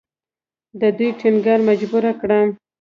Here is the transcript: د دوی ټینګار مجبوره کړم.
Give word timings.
د 0.79 0.81
دوی 0.97 1.09
ټینګار 1.19 1.59
مجبوره 1.69 2.11
کړم. 2.21 2.47